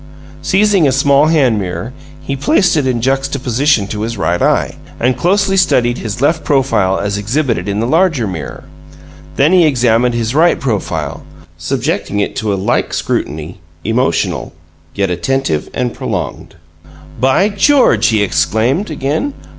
Seizing 0.41 0.87
a 0.87 0.91
small 0.91 1.27
hand 1.27 1.59
mirror, 1.59 1.93
he 2.23 2.35
placed 2.35 2.75
it 2.75 2.87
in 2.87 3.01
juxtaposition 3.01 3.85
to 3.85 4.01
his 4.01 4.17
right 4.17 4.41
eye, 4.41 4.77
and 4.99 5.15
closely 5.15 5.55
studied 5.55 5.99
his 5.99 6.19
left 6.21 6.43
profile 6.43 6.97
as 6.97 7.19
exhibited 7.19 7.67
in 7.69 7.79
the 7.79 7.85
larger 7.85 8.25
mirror. 8.25 8.63
Then 9.35 9.53
he 9.53 9.63
examined 9.63 10.15
his 10.15 10.33
right 10.33 10.59
profile, 10.59 11.23
subjecting 11.55 12.19
it 12.19 12.35
to 12.37 12.51
a 12.51 12.57
like 12.57 12.95
scrutiny 12.95 13.59
emotional, 13.83 14.53
yet 14.95 15.11
attentive 15.11 15.69
and 15.71 15.93
prolonged. 15.93 16.55
"By 17.19 17.49
George!" 17.49 18.07
he 18.07 18.23
exclaimed, 18.23 18.89
again. 18.89 19.35